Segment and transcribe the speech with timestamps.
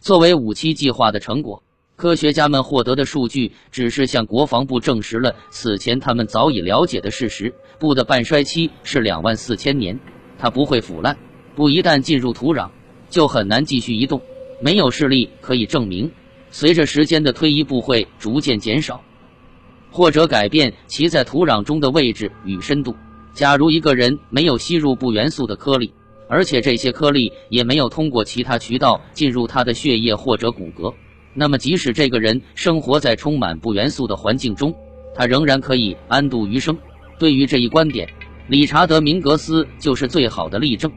[0.00, 1.62] 作为五七计划的成果，
[1.94, 10.00] 科学家们获得的数据只是向国防部证实了此前他们早已了解的事实：布的半衰期是两万四千年，
[10.38, 11.14] 它不会腐烂。
[11.54, 12.70] 布一旦进入土壤，
[13.10, 14.22] 就很难继续移动。
[14.62, 16.10] 没有事例可以证明，
[16.50, 19.02] 随着时间的推移，布会逐渐减少，
[19.90, 22.96] 或者改变其在土壤中的位置与深度。
[23.34, 25.92] 假如一个人没有吸入钚元素的颗粒，
[26.30, 30.94] 而且这些颗粒也没有通过其他渠道进入他的血液或者骨骼，
[31.34, 34.72] 那么即使这个人生活在充满不元素的环境中，
[35.12, 36.78] 他仍然可以安度余生。
[37.18, 38.08] 对于这一观点，
[38.46, 40.90] 理查德·明格斯就是最好的例证。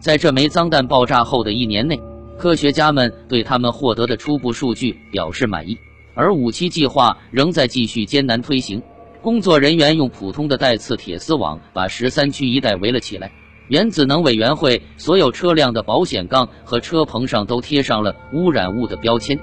[0.00, 2.00] 在这枚脏弹爆炸后的一年内，
[2.38, 5.76] 科学家们对他们获得的初步数据表示满意，
[6.14, 8.82] 而五七计划仍在继续艰难推行。
[9.20, 13.30] 工作人员用普通的带刺铁丝网把十三区一带围了起来。
[13.68, 19.38] 原子能委员会所有车辆的保险杠和车棚上都贴上了污染物的标签，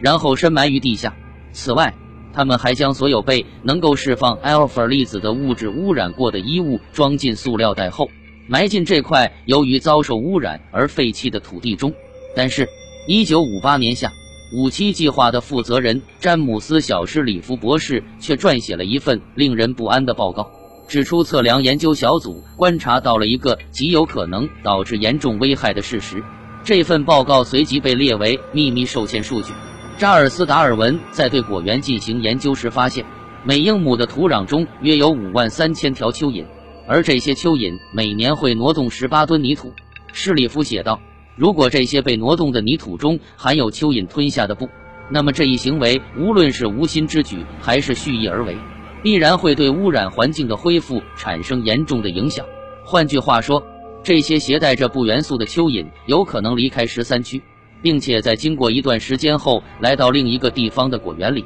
[0.00, 1.14] 然后深埋于地下。
[1.52, 1.94] 此外，
[2.32, 8.10] 他们还将所有被能够释放 alpha 粒子的物质污染过的衣物装进塑料袋后，
[8.48, 11.92] 埋进这块由于遭受污染而废弃的土地中。
[12.34, 12.68] 但是，
[13.06, 14.12] 一九五八年夏，
[14.52, 20.50] 五七计划的负责人詹姆斯·小施里夫博士却撰写了一份令人不安的报告。
[20.88, 26.24] 指出，测量研究小组观察到了一个极有可能导致严重危害的事实。
[26.64, 29.52] 这份报告随即被列为秘密受限数据。
[29.98, 33.04] 扎尔斯·达尔文在对果园进行研究时发现，
[33.44, 36.46] 每英亩的土壤中约有五万三千条蚯蚓，
[36.86, 39.74] 而这些蚯蚓每年会挪动十八吨泥土。
[40.14, 41.02] 施里夫写道
[41.36, 44.70] ：“如果这些被挪动的泥土中含有蚯蚓吞下的布，
[45.10, 48.56] 那么这一行为无论是无心之举还是蓄意而为。”
[49.02, 52.44] 必然会对污染环境的恢复产生严重的影响。
[52.84, 53.64] 换句话说，
[54.02, 57.42] 这些携带着不元素的蚯蚓有可能离开十三区，
[57.82, 61.44] 并且在经过一段时间后来到另一个地方的果园里，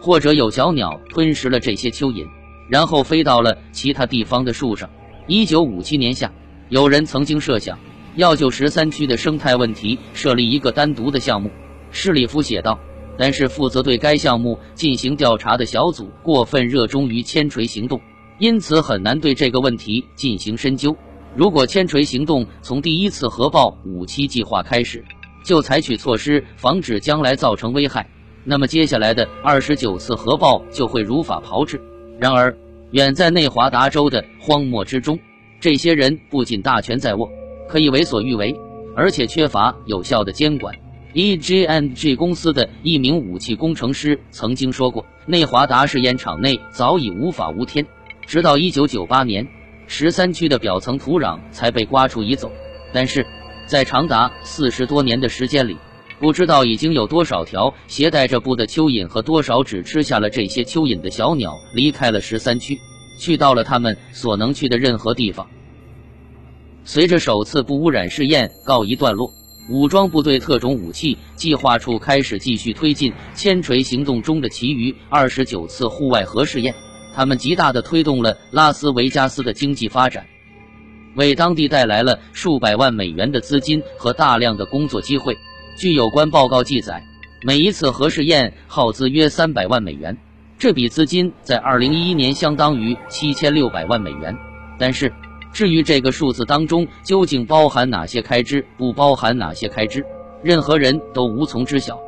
[0.00, 2.26] 或者有小鸟吞食了这些蚯蚓，
[2.68, 4.88] 然后飞到了其他地方的树上。
[5.26, 6.30] 一九五七年夏，
[6.68, 7.78] 有人曾经设想
[8.16, 11.50] 要就十三区的生态问题设立一个单独的项目。
[11.90, 12.78] 施里夫写道。
[13.16, 18.00] 但是，负责对该项目进行调查的小组过分热衷于千锤行动，
[18.38, 20.96] 因此很难对这个问题进行深究。
[21.34, 25.02] 如果千锤行动从第一次核爆五七计划开始
[25.42, 28.06] 就采取措施防止将来造成危害，
[28.44, 31.80] 那么接下来的二十九次核爆就会如法炮制。
[32.18, 32.54] 然而，
[32.90, 35.18] 远在内华达州的荒漠之中，
[35.60, 37.28] 这些人不仅大权在握，
[37.68, 38.54] 可以为所欲为，
[38.94, 40.74] 而且缺乏有效的监管。
[41.14, 47.86] E.G.N.G 公司的一名武器工程师曾经说过：“内华达试验场内早已无法无天。”
[48.26, 49.46] 直到1998年，
[49.86, 52.50] 十三区的表层土壤才被刮出移走。
[52.94, 53.26] 但是，
[53.66, 55.76] 在长达四十多年的时间里，
[56.18, 62.78] 不知道已经有多少条携带着布的蚯蚓和多少只吃下了这些蚯蚓的小鸟离开了十三区，
[63.18, 65.46] 去到了他们所能去的任何地方。
[66.84, 69.30] 随着首次不污染试验告一段落。
[69.68, 76.74] 武装部队特种武器计划处开始继续推进千锤行动中的其余二十九次户外核试验，
[77.14, 80.26] 他们极大地推动了拉斯维加斯的经济发展，
[81.14, 85.38] 为当地带来了数百万美元的资金和大量的工作机会。
[85.78, 87.02] 据有关报告记载，
[87.42, 90.18] 每一次核试验耗资约三百万美元，
[90.58, 94.36] 这笔资金在二零一一年相当于七千六百万美元。
[94.78, 95.12] 但是，
[95.52, 100.04] 至于这个数字当中究竟包含哪些开支，不包含哪些开支，
[100.42, 102.00] 任何人都无从知晓。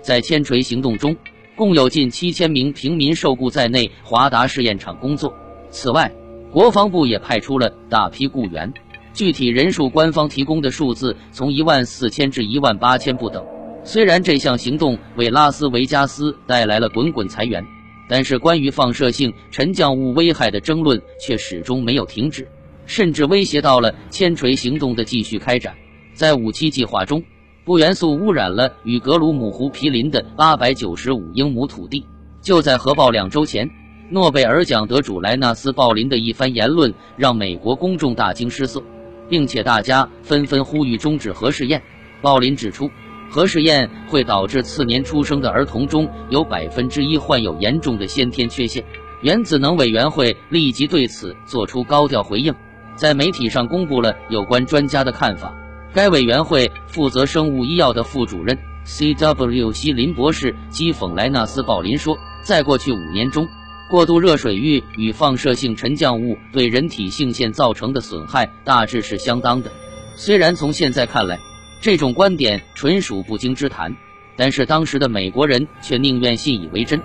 [0.00, 1.16] 在千锤行动中，
[1.56, 5.34] 共有近七千名平民受雇在内华达试验场工作。
[5.70, 6.12] 此外，
[6.52, 8.72] 国防部也派出了大批雇员，
[9.12, 13.44] 具体人数官方提供的数字从一万四千至一万八千不等。
[13.82, 17.64] 虽然这项行动为拉斯维加斯带来了滚滚财源，
[18.08, 22.46] 但是关于放射性沉降物危害的争论却始终没有停止。
[22.86, 25.74] 甚至威胁到了千锤行动的继续开展。
[26.14, 27.22] 在五七计划中，
[27.64, 32.06] 不元素污染了与格鲁姆湖毗邻的八百九十五英亩土地。
[32.40, 33.68] 就在核爆两周前，
[34.08, 38.82] 诺贝尔奖得主莱纳斯·鲍林的一番言论让美国公众大惊失色，
[39.28, 41.82] 并且大家纷纷呼吁终止核试验。
[42.22, 42.88] 鲍林指出，
[43.28, 48.84] 核试验会导致次年出生的儿童中有百分之一患有严重的先天缺陷。
[49.22, 52.54] 原子能委员会立即对此作出高调回应。
[52.96, 55.54] 在媒体上公布了有关专家的看法。
[55.92, 59.72] 该委员会负责生物医药的副主任 C.W.
[59.72, 63.48] 西林博士讥讽莱纳斯·鲍林说：“在过去五年中，
[63.90, 69.70] 过度热水浴与放射性沉降物对人体性腺造成的损害大致是相当的。
[70.14, 71.38] 虽然从现在看来，
[71.80, 73.96] 这种观点纯属不经之谈，
[74.36, 77.00] 但是当时的美国人却宁愿信以为真。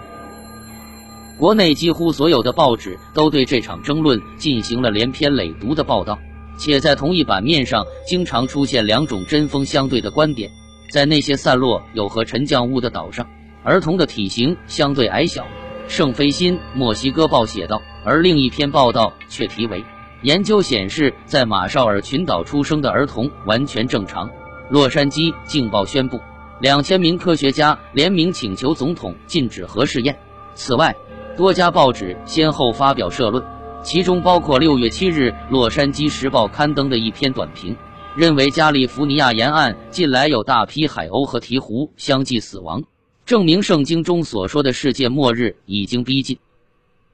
[1.41, 6.19] 国内几乎所有的报纸都对这场争论进行了连篇累牍的报道，
[6.55, 10.51] 且在同一版面上经常出现两种针锋相对的观点。
[10.91, 13.27] 在那些散落有和沉降物的岛上，
[13.63, 15.43] 儿童的体型相对矮小。
[15.87, 19.83] 圣菲辛墨西哥报写道，而另一篇报道却题为
[20.21, 24.29] “研究显示，在马绍尔群岛出生的儿童完全正常”。
[24.69, 26.21] 洛杉矶镜报宣布，
[26.59, 30.15] 两千名科学家联名请求总统禁止核试验。
[30.53, 30.95] 此外，
[31.37, 33.43] 多家报纸先后发表社论，
[33.81, 37.75] 其中包括六月七日《洛杉矶时报》刊登的一篇短评。
[38.13, 42.83] 认为加利福尼亚沿岸近来有大批海鸥和鹈鹕相继死亡，
[43.25, 46.37] 证明圣经中所说的世界末日已经逼近。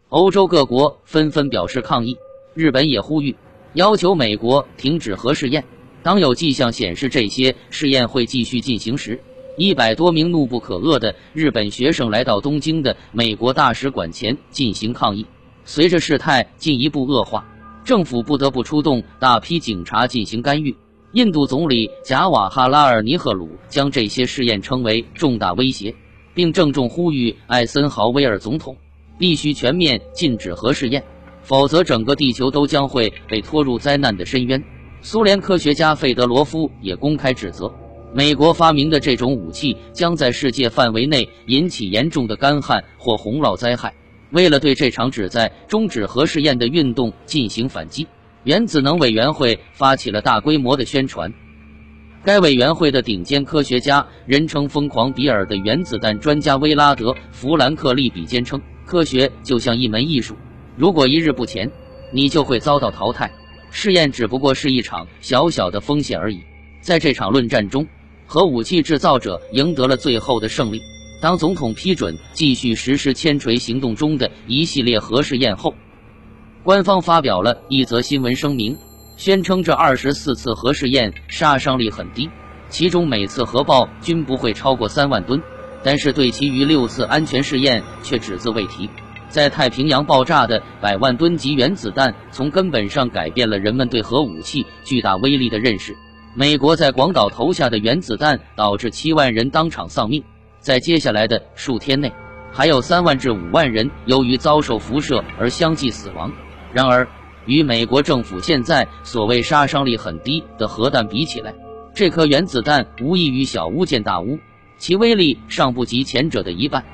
[0.09, 2.17] 欧洲各国纷纷表示抗议，
[2.55, 3.35] 日本也呼吁
[3.73, 5.63] 要求美国停止核试验。
[6.01, 9.19] 当有迹象显示这些试验会继续进行时，
[9.57, 15.25] 一百多名怒不可遏的日本学生来到东京的美国大使馆前进行抗议。
[15.65, 17.43] 随着事态进一步恶化，
[17.83, 20.75] 政府不得不出动大批警察进行干预。
[21.13, 25.95] 印度总理贾瓦哈拉尔·尼赫鲁将这些试验称为重大威胁，
[26.35, 28.77] 并郑重呼吁艾森豪威尔总统
[29.17, 31.03] 必须全面禁止核试验，
[31.41, 34.63] 否则整个地球都将会被拖入灾难的深渊。
[35.01, 37.73] 苏联科学家费德罗夫也公开指责，
[38.13, 43.93] 美国发明的这种武器将在世界范围内引起严重的干旱或洪涝灾害。
[44.31, 48.07] 为了对这场旨在终止核试验的运动进行反击。
[48.43, 51.31] 原子能委员会发起了大规模的宣传。
[52.23, 60.35] 该委员会的顶尖科学家，人称“疯狂比尔”的原子弹专家威拉德·弗兰克利比坚称：“科学就像一门艺术，
[60.77, 61.69] 如果一日不前，
[62.11, 63.29] 你就会遭到淘汰。
[63.69, 66.39] 试验只不过是一场小小的风险而已。”
[66.79, 67.85] 在这场论战中，
[68.27, 70.81] 核武器制造者赢得了最后的胜利。
[71.19, 75.73] 当总统批准继续实施千锤行动中的一系列核试验后。
[76.63, 78.77] 官方发表了一则新闻声明，
[79.15, 82.29] 宣称这二十四次核试验杀伤力很低，
[82.69, 85.41] 其中每次核爆均不会超过三万吨。
[85.81, 88.89] 但是对其余六次安全试验却只字未提。
[89.29, 95.95] 在太平洋爆炸的百万吨级原子弹，从根本上改变了人们对核武器巨大威力的认识。
[96.39, 100.23] 美国在广岛投下的原子弹导致七万人当场丧命，
[100.59, 102.13] 在接下来的数天内，
[102.51, 106.31] 还有三万至五万人由于遭受辐射而相继死亡。
[106.71, 107.07] 然而，
[107.47, 111.55] 与美国政府现在所谓杀伤力很低的核弹比起来，
[111.95, 114.37] 这颗原子弹无异于小巫见大巫，
[114.77, 116.85] 其威力尚不及前者的一半。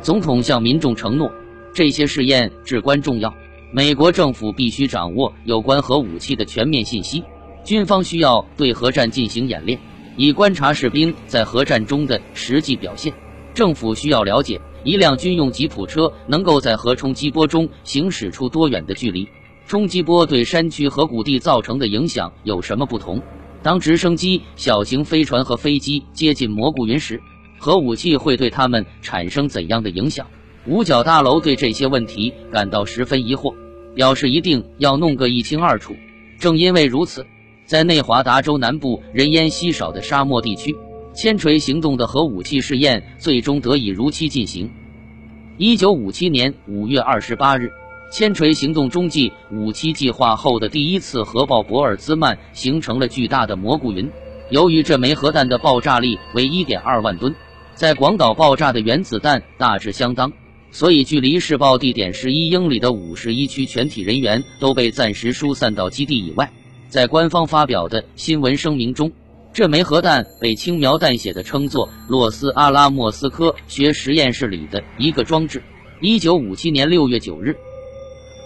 [0.00, 1.30] 总统向民众承诺，
[1.72, 3.32] 这些试验至关重要，
[3.70, 7.22] 美国政府必须掌握有关核武器的全面信息，
[7.66, 9.76] 军方需要对核战进行演练，
[10.16, 13.12] 以观察士兵在核战中的实际表现。
[13.52, 14.60] 政府需要了解。
[14.84, 19.26] 一辆军用吉普车能够在核冲击波中行驶出多远的距离？
[19.66, 23.20] 冲击波对山区和谷地造成的影响有什么不同？
[23.64, 27.20] 当直升机、小型飞船和飞机接近蘑菇云时，
[27.58, 30.24] 核武器会对它们产生怎样的影响？
[30.66, 33.52] 五角大楼对这些问题感到十分疑惑，
[33.96, 35.96] 表示一定要弄个一清二楚。
[36.38, 37.26] 正因为如此，
[37.66, 40.74] 在内华达州南部人烟稀少的沙漠地区。
[41.14, 44.70] 千锤行动的核武器试验最终得以如期进行。
[45.56, 47.70] 一九五七年五月二十八日，
[48.12, 54.06] 千锤行动中继五期计划后的第一次核爆博尔兹曼形成了巨大的蘑菇云。
[54.50, 57.34] 由于这枚核弹的爆炸力为一点二万吨，
[57.74, 60.30] 在广岛爆炸的原子弹大致相当，
[60.70, 66.52] 所以距离试爆地点十一英里的五十一区全体人员都被暂时疏散到基地以外。
[66.88, 69.12] 在官方发表的新闻声明中。
[69.52, 75.62] 这枚核弹被轻描淡写的称作洛斯阿拉莫斯科学实验室里的一个装置。
[76.02, 77.50] 一九五七年六月九日，《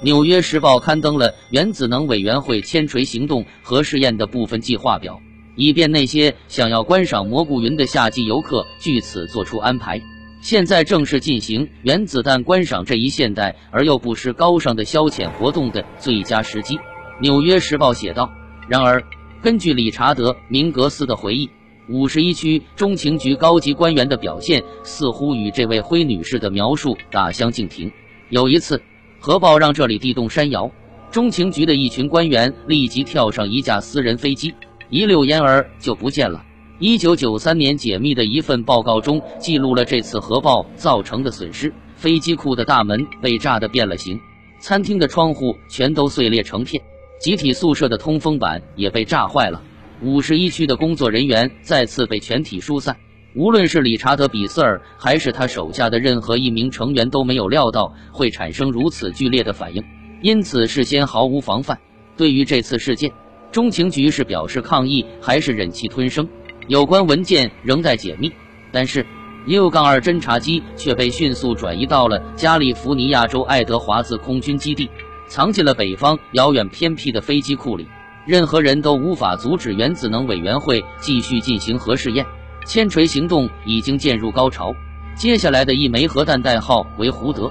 [0.04, 5.20] 纽约时报》刊登了原子能委员会千锤行动核试验的部分计划表，
[5.56, 10.00] 以便那些想要观赏蘑菇云的夏季游客据此做出安排。
[10.40, 16.76] 现在正是进行原子弹观赏这一现代而又不失高尚的消遣活动的最佳时机，
[17.20, 18.32] 《纽约时报》写道。
[18.68, 19.02] 然而。
[19.42, 21.48] 根据理查德·明格斯的回忆，
[21.88, 27.90] 五十一区中情局高级官员的表现似乎与这位灰女士的描述大相径庭。
[28.28, 28.82] 有一次，
[29.18, 30.70] 核爆让这里地动山摇，
[31.10, 34.54] 中情局的一群官员立即跳上一架私人飞机，
[34.90, 36.44] 一溜烟儿就不见了。
[36.78, 44.20] 一九九三年解密的一份报告中记录了这次核爆造成的损失：飞机库的大门被炸得变了形，
[44.60, 46.82] 餐厅的窗户全都碎裂成片。
[47.20, 49.62] 集体宿舍的通风板也被炸坏了，
[50.00, 52.96] 五十一区的工作人员再次被全体疏散。
[53.36, 59.84] 无论是理查德·比斯尔还是他手下的任何一名成员都没有料到会产生如此剧烈的反应，
[60.22, 61.78] 因此事先毫无防范。
[62.16, 63.12] 对于这次事件，
[63.52, 66.26] 中情局是表示抗议还是忍气吞声？
[66.68, 68.32] 有关文件仍在解密。
[68.72, 69.04] 但是
[69.46, 74.88] ，U- 二侦察机却被迅速转移到了加利福尼亚州爱德华兹空军基地，
[75.30, 77.86] 藏进了北方遥远偏僻的飞机库里。
[78.26, 82.26] 任何人都无法阻止原子能委员会继续进行核试验。
[82.66, 84.74] 千锤行动已经渐入高潮，
[85.14, 87.50] 接下来的一枚核弹代号为“胡德”。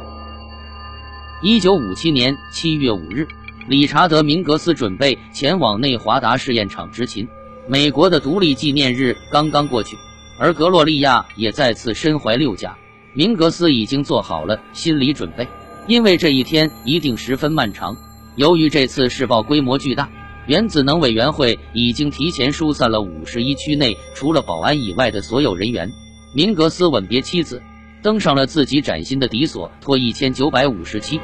[1.42, 3.28] 一九五七年七月五日，
[3.68, 7.28] 理查德·明格斯准备前往内华达试验场执勤。
[7.68, 9.98] 美国的独立纪念日刚刚过去，
[10.38, 12.78] 而格洛利亚也再次身怀六甲。
[13.14, 15.48] 明格斯已经做好了心理准备，
[15.90, 17.98] 因为这一天一定十分漫长。
[18.36, 20.08] 由于这次试爆规模巨大。
[20.46, 25.92] 原子能委员会已经提前疏散了五十一区内除了保安以外的所有人员。
[26.34, 27.62] 明格斯吻别妻子，
[28.02, 31.20] 登上了自己崭新的迪索托一千九百五十七。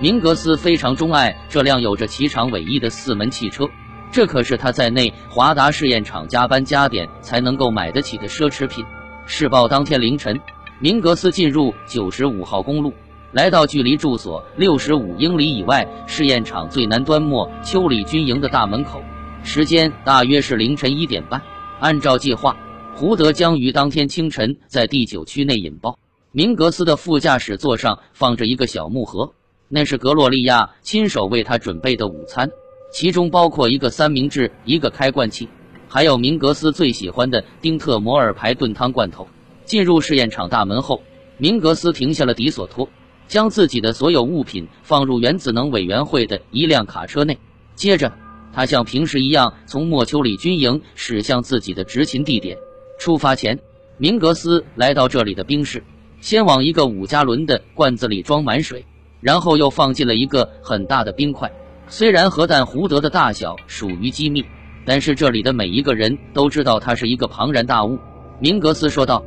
[0.00, 3.68] 明格斯非常钟爱这辆有着奇长尾翼的四门汽车，
[4.10, 8.84] 这可是他在内华达试验场加班加点才能够买得起的奢侈品。
[9.26, 10.40] 试爆当天凌晨，
[10.78, 12.92] 明格斯进入九十五号公路。
[13.36, 19.02] 来到距离住所六十五英里以外试验场最南端莫丘里军营的大门口，
[19.44, 21.42] 时间大约是凌晨一点半。
[21.78, 22.56] 按照计划，
[22.94, 25.98] 胡德将于当天清晨在第九区内引爆。
[26.32, 29.34] 明格斯的副驾驶座上放着一个小木盒，
[29.68, 32.48] 那是格洛利亚亲手为他准备的午餐，
[32.90, 35.46] 其中包括一个三明治、一个开罐器，
[35.88, 39.28] 还有明格斯最喜欢的丁特摩尔牌炖汤罐头。
[39.66, 41.02] 进入试验场大门后，
[41.36, 42.88] 明格斯停下了迪索托。
[43.28, 47.38] 将自己的所有物品放入原子能委员会的一辆卡车内，
[47.74, 48.12] 接着
[48.52, 52.56] 他像平时一样从莫丘里军营驶向自己的执勤地点。
[52.98, 53.58] 出发前，
[53.98, 55.82] 明格斯来到这里的冰室，
[56.20, 58.84] 先往一个五加仑的罐子里装满水，
[59.20, 61.50] 然后又放进了一个很大的冰块。
[61.88, 64.44] 虽然核弹胡德的大小属于机密，
[64.84, 67.98] 但是这里的每一个人都知道它是一个庞然大物。
[68.40, 69.22] 明格斯说道。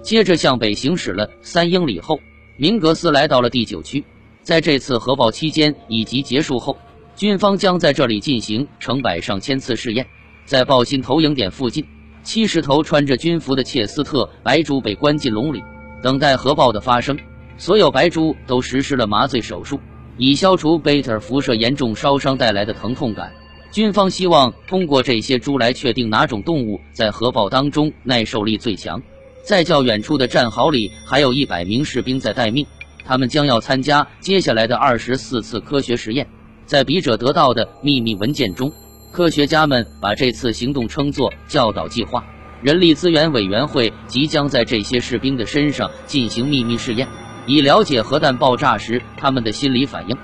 [0.00, 2.18] 接着向北行驶了三英里后。
[2.60, 4.04] 明格斯来到了第九区，
[4.42, 6.76] 在这次核爆期间以及结束后，
[7.14, 10.04] 军方将在这里进行成百上千次试验。
[10.44, 11.86] 在爆心投影点附近，
[12.24, 15.62] 七十头穿着军服的切斯特白猪被关进笼里，
[16.02, 17.16] 等待核爆的发生。
[17.56, 19.78] 所有白猪都实施了麻醉手术，
[20.16, 23.32] 以消除贝塔辐射严重烧伤带来的疼痛感。
[23.70, 29.00] 军方希望通过这些猪来确定哪种动物在核爆当中耐受力最强。
[29.48, 32.66] 在较远处的战壕里，还有一百名士兵在待命，
[33.02, 36.28] 他们将要参加接下来的二十四次科学实验。
[36.66, 38.70] 在笔者得到的秘密文件中，
[39.10, 42.22] 科学家们把这次行动称作“教导计划”。
[42.60, 47.08] 人力资源委员会即将在这些士兵的身上进行秘密试验，
[47.46, 50.16] 以了解核弹爆炸时他们的心理反应。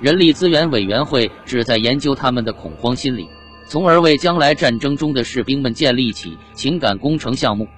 [0.00, 3.28] 人力资源委员会旨在研究他们的恐慌心理，
[3.66, 7.68] 从而为将来战争中的士兵们建立起情感工程项目。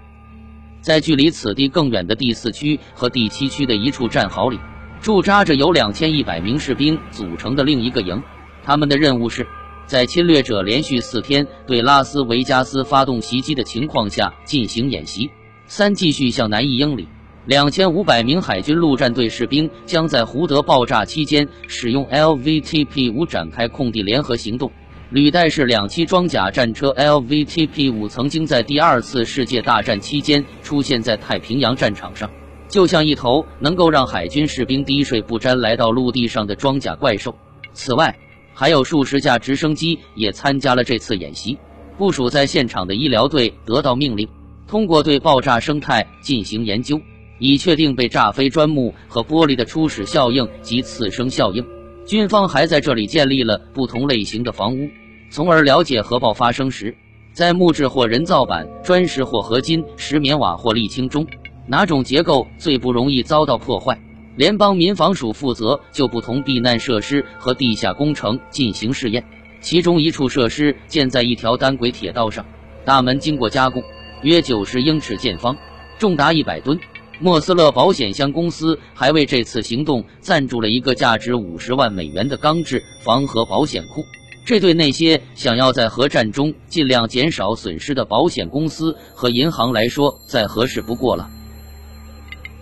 [0.83, 4.59] 在距离此地更远的第四区和第七区的一处战壕里，
[5.01, 8.21] 驻扎着由两千一百名士兵组成的另一个营。
[8.65, 9.47] 他们的任务是
[9.87, 15.31] 在侵略者连续四天对拉斯维加斯发动袭击的情况下进行演习。
[15.67, 17.07] 三、继续向南一英里，
[17.47, 24.71] 两千五百名海军陆战队士兵将在胡德爆炸期间使用 LVTP 五展开空地联合行动。
[25.12, 32.31] 履带式两栖装甲战车 LVTP 五曾经在第二次世界大战期间出现在太平洋战场上，
[32.66, 37.37] 就像一头能够让海军士兵滴水不沾来到陆地上的装甲怪兽。
[37.75, 38.16] 此外，
[38.54, 41.59] 还有数十架直升机也参加了这次演习。
[41.99, 44.26] 部署在现场的医疗队得到命令，
[44.66, 46.99] 通过对爆炸生态进行研究，
[47.38, 51.62] 以确定被炸飞砖木和玻璃的初始效应及次生效应。
[52.07, 54.88] 军方还在这里建立了不同类型的房屋。
[55.33, 56.95] 从而了解核爆发生时，
[57.33, 61.27] 在木质或人造板、砖石或合金、石棉瓦或沥青中，
[61.67, 63.99] 哪种结构最不容易遭到破坏。
[64.37, 69.25] 联邦民防署负责就不同避难设施和地下工程进行试验。
[69.62, 72.45] 其中一处设施建在一条单轨铁道上，
[72.85, 73.83] 大门经过加工，
[74.21, 75.57] 约九十英尺见方，
[75.99, 76.79] 重达一百吨。
[77.19, 84.05] 莫斯勒保险箱公司还为这次行动赞助了一个价值五十万美元的钢制防核保险库。
[84.44, 91.30] 这对那些想要在核战中尽量减少损失的保险公司和银行来说，再合适不过了。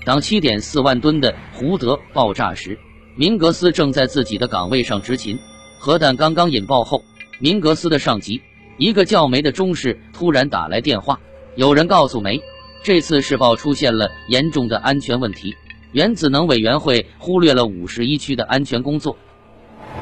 [0.05, 2.79] 当七点四万吨的胡德爆炸时，
[3.17, 5.39] 明格斯正在自己的岗位上执勤。
[5.79, 7.03] 核弹刚刚引爆后，
[7.39, 8.43] 明格斯的上级，
[8.77, 11.19] 一个叫梅的中士突然打来电话，
[11.57, 12.43] 有人告诉梅，
[12.83, 15.55] 这次试爆出现了严重的安全问题，
[15.93, 19.17] 原子能委员会忽略了五十一区的安全工作。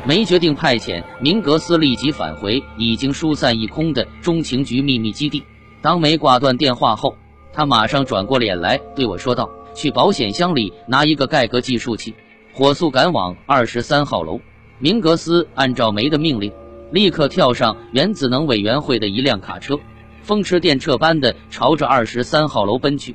[0.07, 5.43] 梅决定派遣明格斯立即返回已经疏散一空的中情局秘密基地。
[5.83, 7.15] 当梅挂断电话后，
[7.53, 12.15] 他马上转过脸来对我说道：“去保险箱里拿一个盖格计数器，
[12.53, 14.41] 火速赶往二十三号楼。”
[14.81, 16.53] 明格斯按照梅的命令，
[16.91, 19.79] 立刻跳上原子能委员会的一辆卡车，
[20.23, 23.15] 风驰电掣般的朝着二十三号楼奔去。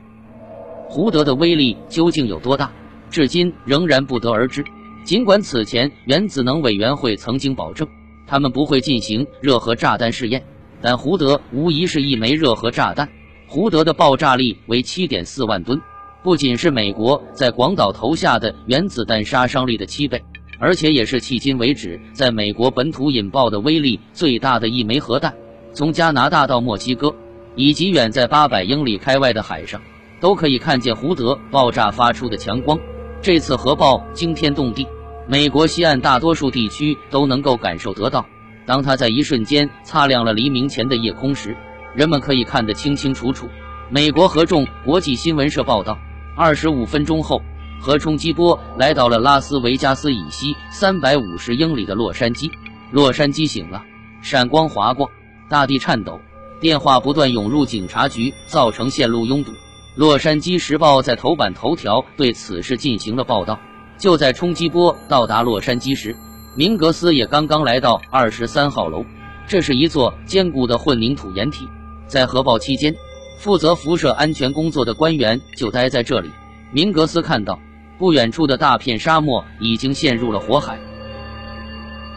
[0.90, 2.72] 胡德的威力究竟有多大，
[3.10, 4.64] 至今仍然不得而知。
[5.04, 7.88] 尽管此前原子能委员会曾经保证
[8.26, 10.44] 他们不会进行热核炸弹试验，
[10.82, 13.10] 但胡德无疑是一枚热核炸弹。
[13.48, 15.80] 胡德的爆炸力为七点四万吨，
[16.24, 20.24] 不仅是美国在广岛投下的原子弹杀伤力的七倍，
[20.58, 25.34] 而且也是迄今为止在美国本土引爆的威力最大的一枚核弹。
[25.74, 27.14] 从加拿大到墨西哥，
[27.56, 29.82] 以及远在八百英里开外的海上，
[30.22, 32.80] 都可以看见胡德爆炸发出的强光。
[33.24, 34.86] 这次核爆惊天动地，
[35.30, 38.26] 美国西岸大多数地区都能够感受得到。
[38.66, 41.56] 当它在一瞬间擦亮了黎明前的夜空时，
[41.96, 43.48] 人们可以看得清清楚楚。
[43.90, 45.98] 美国合众国际新闻社报道，
[46.36, 47.42] 二十五分钟后，
[47.80, 52.52] 核冲击波来到了拉斯维加斯以西三百五十英里的洛杉矶。
[52.92, 53.86] 洛杉矶醒了，
[54.22, 55.10] 闪光划过，
[55.48, 56.20] 大地颤抖，
[56.60, 59.52] 电话不断涌入警察局，造成线路拥堵。
[59.96, 63.60] 《洛杉矶时报》在头版头条对此事进行了报道。
[63.96, 66.16] 就在冲击波到达洛杉矶时，
[66.58, 69.06] 明格斯也刚刚来到二十三号楼。
[69.48, 71.68] 这是一座坚固的混凝土掩体。
[72.08, 72.96] 在核爆期间，
[73.38, 76.32] 负责辐射安全工作的官员就待在这里。
[76.72, 77.60] 明格斯看到
[78.00, 80.80] 不远处的大片沙漠已经陷入了火海。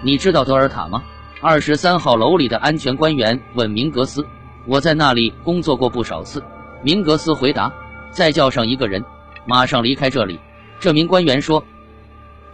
[0.02, 1.02] 你知道德尔塔吗？
[1.42, 4.26] 二十三号楼里的安全官员问明格斯。
[4.66, 6.42] 我在那里工作过不少次。
[6.82, 7.72] 明格斯回答
[8.12, 9.04] ：“再叫上一个人，
[9.46, 10.38] 马上离开这里。”
[10.78, 11.64] 这名官员说：“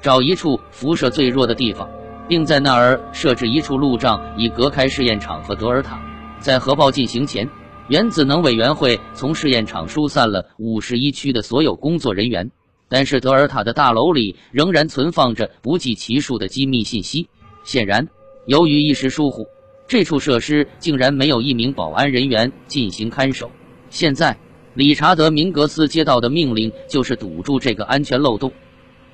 [0.00, 1.88] 找一处辐射最弱的地方，
[2.28, 6.00] 并在那儿设置一处路障，以隔开试验场和德尔塔。
[6.38, 7.48] 在核爆进行前，
[7.88, 12.50] 原子能委员会从试验场疏散了五十一区的所有工作人员，
[12.88, 17.28] 但是德尔塔的大楼里仍然存放着不计其数的机密信息。
[17.64, 18.08] 显然，
[18.46, 19.46] 由于一时疏忽，
[19.86, 23.50] 这处设施竟然没有一名保安人员进行看守。”
[23.92, 24.34] 现在，
[24.72, 28.50] 理查德·明格斯接到的命令就是堵住这个安全漏洞。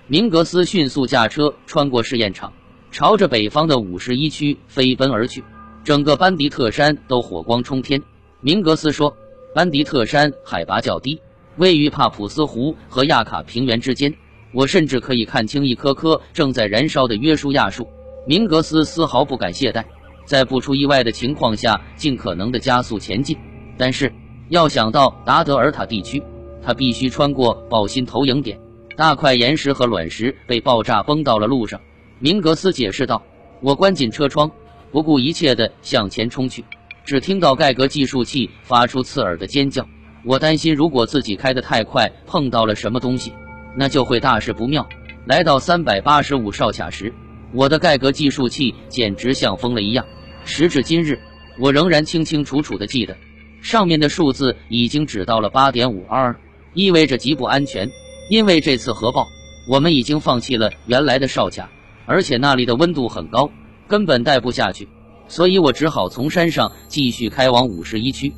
[0.06, 2.52] 明格斯迅速驾车穿过试验场，
[2.92, 5.42] 朝着北方的五十一区飞奔而去。
[5.82, 8.00] 整个班迪特山都火光冲天。
[8.40, 9.12] 明格斯说
[9.52, 11.20] ：“班迪特山海拔较低，
[11.56, 14.14] 位于帕普斯湖和亚卡平原之间。
[14.52, 17.84] 我甚至可以看清一棵棵正在燃烧的约书亚树。”
[18.28, 19.82] 明格斯丝毫不敢懈怠，
[20.24, 23.36] 在不出意外的情况下，尽可能的加速前进。
[23.76, 24.12] 但是。
[24.48, 26.22] 要想到达德尔塔地区，
[26.62, 28.58] 他必须穿过爆心投影点，
[28.96, 31.80] 大块岩石和卵石被爆炸崩到了路上。
[32.18, 33.22] 明格斯解释道
[33.61, 34.50] ：“我关紧车窗，
[34.90, 36.64] 不顾一切地向前冲去，
[37.04, 39.87] 只听到盖格计数器发出刺耳的尖叫。
[40.24, 43.32] 我担心，如果自己开得太快，碰到了什么东西，
[43.76, 44.87] 那就会大事不妙。”
[45.26, 47.12] 来到三百八十五哨卡时，
[47.52, 50.06] 我的盖格计数器简直像疯了一样。
[50.46, 51.20] 时至今日，
[51.58, 53.14] 我仍然清清楚楚地记得。
[53.60, 56.36] 上面的数字已经指到了八点五二
[56.74, 57.90] 意味着极不安全。
[58.30, 59.26] 因为这次核爆，
[59.66, 61.70] 我们已经放弃了原来的哨卡，
[62.04, 63.50] 而且那里的温度很高，
[63.86, 64.86] 根本待不下去。
[65.28, 68.32] 所以我只好从山上继续开往五十一区。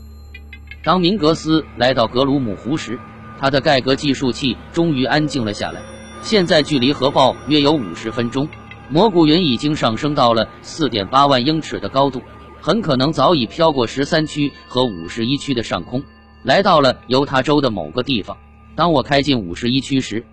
[0.85, 2.99] 当明格斯来到格鲁姆湖时，
[3.39, 5.83] 他的盖格计数器终于安静了下来。
[6.23, 8.49] 现在距离核爆约有五十分钟，
[8.89, 12.23] 蘑菇云已经上升到了四点八万英尺的高度。
[12.61, 16.03] 很可能早已飘过十三区和五十一区的上空，
[16.43, 18.37] 来到了犹他州的某个地方。
[18.77, 20.25] 当我开进五十一区时，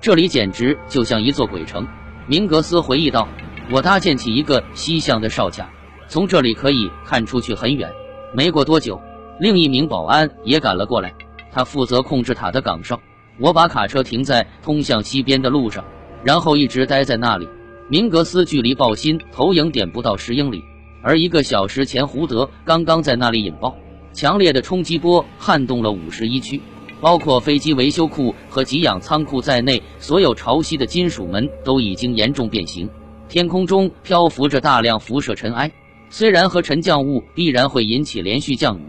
[0.00, 1.86] 这里简直就像一座鬼城。
[2.26, 3.28] 明格斯回忆道
[3.70, 5.70] ：“我搭建起一个西向的哨卡，
[6.08, 7.90] 从这里可以看出去很远。”
[8.34, 9.00] 没过多久，
[9.40, 11.14] 另一名保安也赶了过来，
[11.52, 13.00] 他负责控制塔的岗哨。
[13.38, 15.84] 我把卡车停在通向西边的路上，
[16.24, 17.48] 然后一直待在那里。
[17.88, 20.64] 明格斯距离爆心投影点不到十英里。
[21.06, 23.76] 而一个小时前，胡德刚刚在那里引爆，
[24.12, 26.60] 强烈的冲击波撼动了五十一区，
[27.00, 32.90] 包括飞机维修库和给养仓库在内，所有潮汐的金属门都已经严重变形。
[33.28, 35.70] 天空中漂浮着大量辐射尘埃，
[36.10, 38.82] 虽然和沉降物必然会引起连续降雨，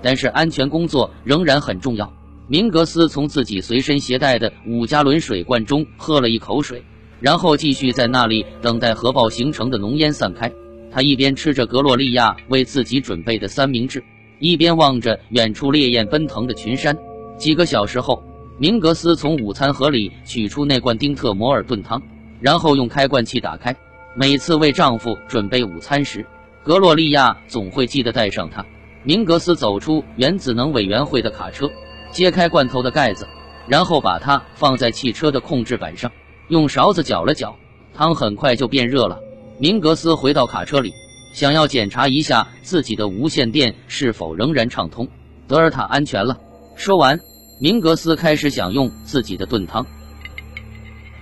[0.00, 2.12] 但是安全工作仍然很重要。
[2.46, 6.84] 明格斯从自己随身携带的五加仑水罐中喝了一口水，
[7.18, 10.52] 然后继续在那里等待核爆形成的浓烟散开。
[10.94, 14.04] 他一边吃着格洛利亚为自己准备的三明治，
[14.38, 16.96] 一边望着远处烈焰奔腾的群山。
[17.36, 18.22] 几个小时后，
[18.58, 22.00] 明格斯从午餐盒里取出那罐丁特摩尔炖汤，
[22.40, 23.74] 然后用开罐器打开。
[24.14, 26.24] 每次为丈夫准备午餐时，
[26.62, 28.64] 格洛利亚总会记得带上它。
[29.02, 31.68] 明格斯走出原子能委员会的卡车，
[32.12, 33.26] 揭开罐头的盖子，
[33.66, 36.12] 然后把它放在汽车的控制板上，
[36.46, 37.56] 用勺子搅了搅，
[37.92, 39.18] 汤很快就变热了。
[39.56, 40.92] 明格斯回到卡车里，
[41.32, 45.08] 想要检查一下自己的无线电是否仍然畅通。
[45.46, 46.36] 德尔塔安全了。
[46.74, 47.20] 说完，
[47.60, 49.86] 明格斯开始享用自己的炖汤。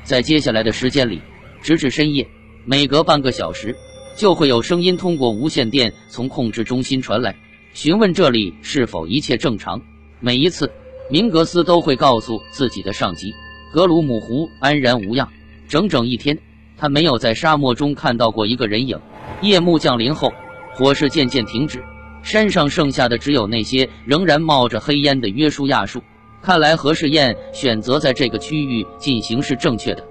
[0.03, 1.21] 在接下来的时间里，
[1.61, 2.27] 直至深夜，
[2.65, 3.77] 每隔半个小时
[4.17, 7.37] 就会有声音通过无线电从控制中心传来，
[7.75, 9.79] 询问这里是否一切正常。
[10.21, 10.73] 每一次，
[11.11, 13.35] 明格斯都会告诉自己的上级，
[13.75, 15.29] 格鲁姆湖安然无恙。
[15.69, 16.39] 整整一天。
[16.83, 18.99] 他没有在沙漠中看到过一个人影。
[19.41, 20.33] 夜幕降临后，
[20.75, 21.81] 火势渐渐停止，
[22.25, 26.03] 山上剩下的只有那些仍然冒着黑烟的约书亚树。
[26.43, 30.05] 看来核试验选择在这个区域进行是正确的，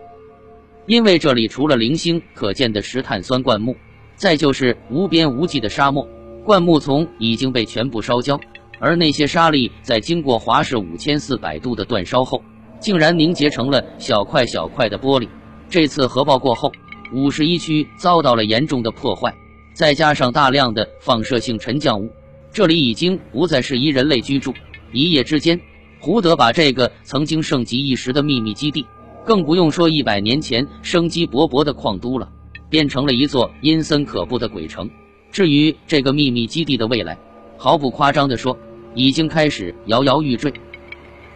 [0.85, 3.75] 因为这里除了零星可见的石碳酸灌木，
[4.15, 6.07] 再就是无边无际的沙漠。
[6.45, 8.39] 灌木丛已经被全部烧焦，
[8.79, 12.41] 而那些沙粒在经过华氏五千四百度的煅烧后，
[12.79, 15.27] 竟然凝结成了小块小块的玻璃。
[15.71, 16.69] 这次核爆过后，
[17.13, 19.33] 五十一区遭到了严重的破坏，
[19.73, 22.11] 再加上大量的放射性沉降物，
[22.51, 24.53] 这里已经不再适宜人类居住。
[24.91, 25.57] 一夜之间，
[25.97, 28.85] 胡德把这个曾经盛极一时的秘密基地，
[29.23, 32.27] 更不用说一百年前生机勃勃的矿都了，
[32.69, 34.89] 变成了一座阴森可怖的鬼城。
[35.31, 37.17] 至于这个秘密基地的未来，
[37.57, 38.57] 毫不夸张地说，
[38.93, 40.51] 已经开始摇摇欲坠。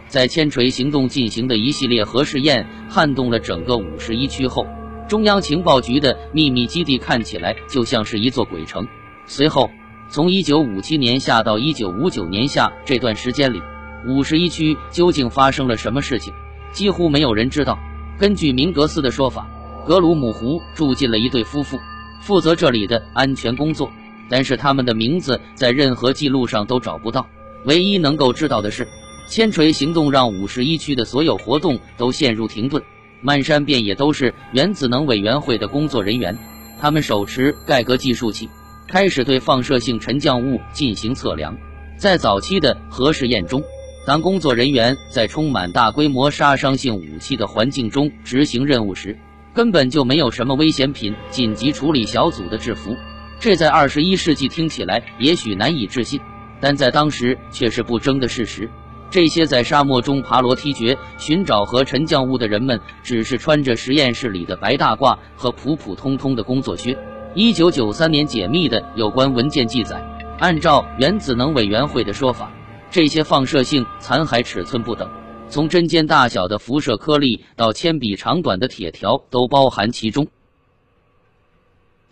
[0.08, 4.66] 在千锤行动进行的一系列核试验撼动了整个五十一区后，
[5.08, 8.86] 中央情报局的秘密基地看起来就像是一座鬼城。
[9.26, 9.70] 随后，
[10.08, 13.60] 从一九五七年夏到一九五九年夏这段时间里，
[14.06, 16.32] 五十一区究竟发生了什么事情，
[16.70, 17.76] 几乎没有人知道。
[18.16, 19.48] 根据明格斯的说法，
[19.84, 21.78] 格鲁姆湖住进了一对夫妇，
[22.20, 23.90] 负责这里的安全工作，
[24.28, 27.26] 但是他们的名字在任何记录上都找不到。
[27.64, 28.86] 唯一能够知道的是。
[29.26, 32.82] 千锤行动让五十一区的所有活动都陷入停顿，
[33.20, 36.38] 漫山遍野都是原子能委员会的工作人员，
[36.80, 38.48] 他们手持盖格计数器，
[38.86, 41.56] 开始对放射性沉降物进行测量。
[41.96, 43.62] 在早期的核试验中，
[44.06, 49.18] 当工作人员在充满大规模杀伤性武器的环境中执行任务时，
[49.52, 52.94] 根本就没有什么危险品紧急处理小组的制服。
[53.40, 56.20] 这在二十一世纪听起来也许难以置信，
[56.60, 58.70] 但在当时却是不争的事实。
[59.16, 66.94] 这些在沙漠中爬罗梯穴寻找和沉降物的人们，只是穿着实验室里的白大褂和普普通通的工作靴。
[67.34, 69.98] 一九九三年解密的有关文件记载，
[70.38, 72.52] 按照原子能委员会的说法，
[72.90, 75.08] 这些放射性残骸尺寸不等，
[75.48, 80.26] 从针尖大小的辐射颗粒到铅笔长短的铁条都包含其中。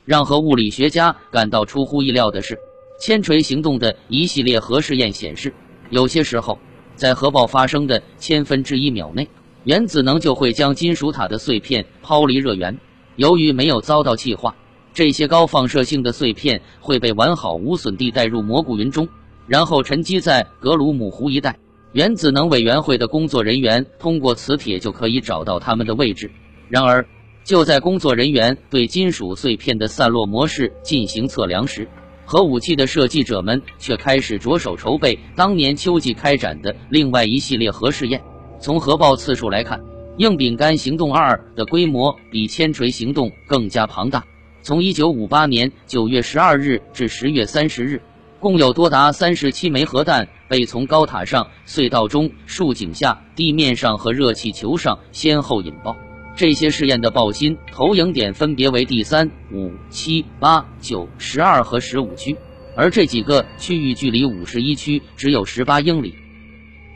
[0.06, 2.58] 让和物理学家感到出乎意料的是，
[2.98, 5.52] 千锤行动的一系列核试验显示，
[5.90, 6.58] 有些时候。
[6.96, 9.28] 在核爆发生的千分之一秒内，
[9.64, 12.78] 原子能就会将金属塔的碎片抛离热源。
[13.16, 14.54] 由于没有遭到气化，
[14.92, 19.08] 这些高放射性的碎片会被完好无损地带入蘑菇云中，
[19.46, 21.58] 然后沉积在格鲁姆湖一带。
[21.92, 26.30] 原子能委员会的工作人员通过磁铁就可以找到它们的位置。
[26.68, 27.06] 然而，
[27.44, 31.88] 就在工作人员对金属碎片的散落模式进行测量时，
[32.24, 38.22] 核武器的设计者们却开始着手筹备当年秋季开展的另外一系列核试验。
[38.58, 39.80] 从核爆次数来看，
[40.18, 44.24] 硬饼干行动二的规模比千锤行动更加庞大。
[44.62, 48.00] 从1958年9月12日至10月30日，
[48.40, 55.94] 共有多达37枚核弹被从高塔上、隧道中、竖井下、地面上和热气球上先后引爆。
[56.36, 62.36] 这些试验的爆心投影点分别为第三、五、七、八、九、十二和十五区，
[62.74, 66.12] 而这几个区域距离五十一区只有十八英里。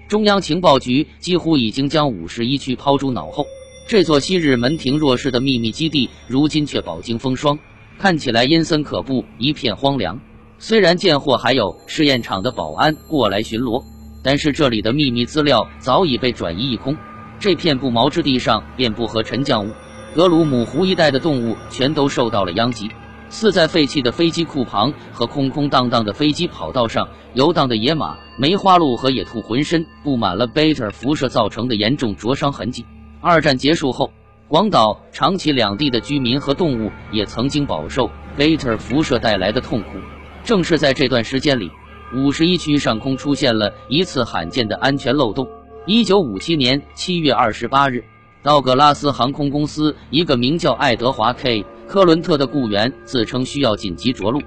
[0.09, 3.47] 中央情报局几乎已经将五十一区抛诸脑后，
[3.87, 7.57] 这座昔日门庭若市的秘密基地，如今却饱经风霜，
[7.97, 10.21] 看起来阴森可怖，一片荒凉。
[10.59, 13.85] 虽然见货还有试验场的保安过来巡逻，
[14.25, 16.97] 但是这里的秘密资料早已被转移一空。
[17.41, 19.71] 这片不毛之地上遍布和沉降物，
[20.15, 22.91] 格鲁姆湖一带的动物全都受到了殃及。
[23.31, 32.87] 似在废弃的飞机库旁和空空荡荡的飞机跑道上游荡的野马、梅花鹿和野兔，浑身布满了贝塔辐射造成的严重灼伤痕迹。
[33.21, 34.11] 二战结束后，
[34.49, 39.89] 广岛、长崎两地的居民和动物也曾经饱受贝特辐射带来的痛苦。
[40.43, 41.71] 正是在这段时间里，
[42.15, 45.47] 五十一区上空出现了一次罕见的安全漏洞。
[45.91, 48.05] 一九五七年七月二十八日，
[48.43, 54.39] 道格拉斯航空公司一个名叫爱德华 ·K· 科伦特的雇员自称需要紧急着陆，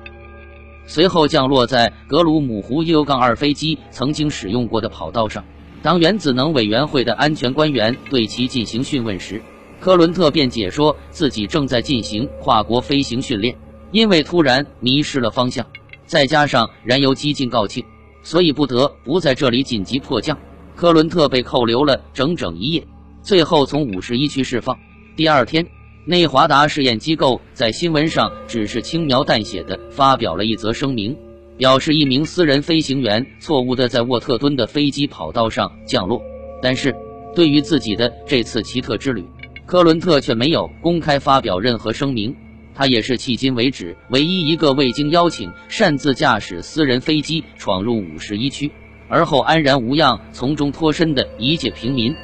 [0.85, 5.43] 随后降落在格鲁姆湖 U-2 飞机曾经使用过的跑道上。
[5.81, 9.41] 当原子能委员会的安全官员对其进行讯问时，
[9.79, 13.57] 科伦特便解说自己正在进行跨国飞行训练，
[13.91, 15.65] 因为突然迷失了方向，
[16.05, 17.83] 再加上燃油几近告罄，
[18.21, 20.37] 所以不得不在这里紧急迫降。
[20.75, 22.87] 科伦特被扣留了整整一夜，
[23.21, 24.77] 最后从五十一区释放。
[25.15, 25.65] 第二天，
[26.05, 31.15] 内华达试验机构在新闻上只是轻描淡写的发表了一则声明。
[31.57, 36.19] 表示一名私人飞行员错误的在沃特敦的飞机跑道上降落，
[36.59, 36.95] 但是
[37.35, 39.23] 对于自己的这次奇特之旅，
[39.67, 42.35] 科伦特却没有公开发表任何声明。
[42.73, 48.71] 他也是迄今为止唯一一个未经邀请擅自驾驶私人飞机闯入五十一区，
[49.11, 52.15] 而后安然无恙从中脱身的一介平民。